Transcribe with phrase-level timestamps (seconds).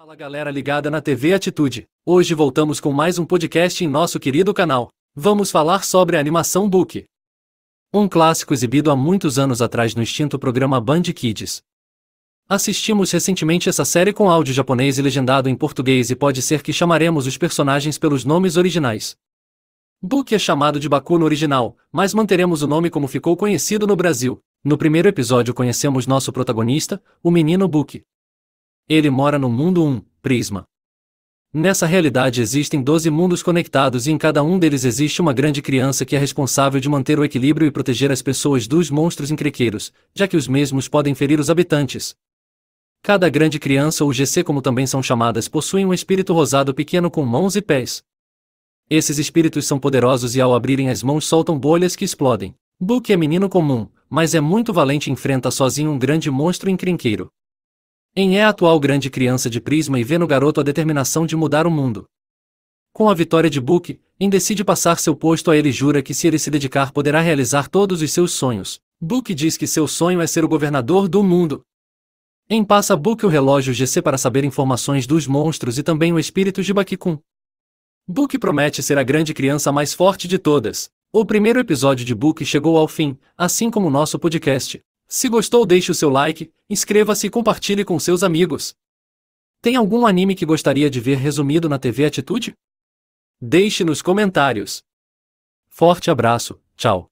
[0.00, 1.84] Fala galera ligada na TV Atitude.
[2.06, 4.90] Hoje voltamos com mais um podcast em nosso querido canal.
[5.12, 7.04] Vamos falar sobre a animação Book.
[7.92, 11.62] Um clássico exibido há muitos anos atrás no extinto programa Band Kids.
[12.48, 16.72] Assistimos recentemente essa série com áudio japonês e legendado em português e pode ser que
[16.72, 19.16] chamaremos os personagens pelos nomes originais.
[20.00, 23.96] Book é chamado de Baku no original, mas manteremos o nome como ficou conhecido no
[23.96, 24.38] Brasil.
[24.62, 28.04] No primeiro episódio conhecemos nosso protagonista, o menino Book.
[28.90, 30.64] Ele mora no mundo 1, Prisma.
[31.52, 36.06] Nessa realidade existem 12 mundos conectados e em cada um deles existe uma grande criança
[36.06, 40.26] que é responsável de manter o equilíbrio e proteger as pessoas dos monstros encrequeiros, já
[40.26, 42.16] que os mesmos podem ferir os habitantes.
[43.02, 47.26] Cada grande criança ou GC como também são chamadas possui um espírito rosado pequeno com
[47.26, 48.02] mãos e pés.
[48.88, 52.54] Esses espíritos são poderosos e ao abrirem as mãos soltam bolhas que explodem.
[52.80, 57.30] Book é menino comum, mas é muito valente e enfrenta sozinho um grande monstro encrenqueiro.
[58.20, 61.36] Em é a atual grande criança de Prisma e vê no garoto a determinação de
[61.36, 62.04] mudar o mundo.
[62.92, 66.12] Com a vitória de Book, em decide passar seu posto a ele e jura que
[66.12, 68.80] se ele se dedicar poderá realizar todos os seus sonhos.
[69.00, 71.62] Book diz que seu sonho é ser o governador do mundo.
[72.50, 76.60] Em passa Book o relógio GC para saber informações dos monstros e também o espírito
[76.60, 77.20] de Bakikun.
[78.04, 80.90] Book promete ser a grande criança mais forte de todas.
[81.12, 84.82] O primeiro episódio de Book chegou ao fim, assim como o nosso podcast.
[85.08, 88.76] Se gostou, deixe o seu like, inscreva-se e compartilhe com seus amigos.
[89.62, 92.54] Tem algum anime que gostaria de ver resumido na TV Atitude?
[93.40, 94.84] Deixe nos comentários.
[95.66, 97.10] Forte abraço, tchau.